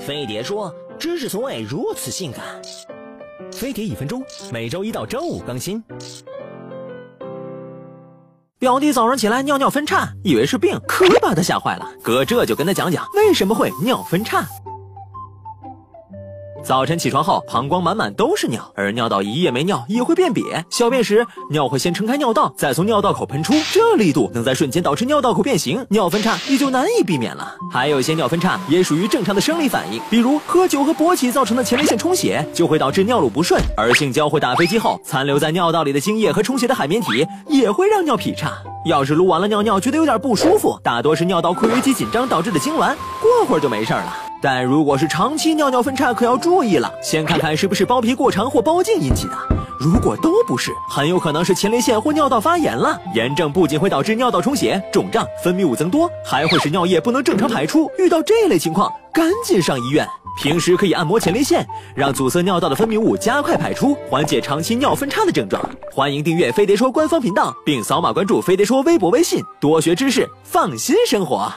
[0.00, 2.42] 飞碟说：“知识从未如此性感。”
[3.52, 5.82] 飞碟一分钟，每周一到周五更新。
[8.58, 11.86] 表弟早上起来尿尿分叉，以为是病，可把他吓坏了。
[12.02, 14.46] 哥这就跟他讲讲为什么会尿分叉。
[16.62, 20.62] 早晨起床后，膀胱满满都是尿，而尿道一夜没尿也会变瘪。
[20.68, 27.54] 小便时，尿会先撑开尿道，再从尿道口喷出，这力度能在瞬间导致尿道口变形，尿分叉也就难以避免了。
[27.72, 38.52] 还有一些尿分叉也属于正常的生理反应，比如喝酒和勃起造成的前列腺充血，就会导致尿路不顺；而性交会打飞机后残留在尿道里的精液和充血的海绵体，也会让尿劈叉。
[38.84, 44.29] 要是撸完了尿尿觉得有点不舒服，大多是尿道括约肌紧张导致的痉挛，过会儿就没事了。
[44.40, 46.92] 但如果是长期尿尿分叉，可要注意了。
[47.02, 49.32] 先看看是不是包皮过长或包茎引起的，
[49.78, 52.98] 如果都不是，很有可能是前列腺或尿道发炎了。
[53.14, 57.90] 炎症不仅会导致尿道充血、肿胀、分泌物增多，还会使尿液不能正常排出。
[57.98, 60.08] 遇到这类情况，赶紧上医院。
[60.40, 65.60] 平时可以按摩前列腺，让阻塞尿道的分泌物加快排出，缓解长期尿分叉的症状。
[65.92, 71.52] 欢迎订阅飞碟说官方频道，并扫码关注飞碟说微博、微信，多学知识，放心生活。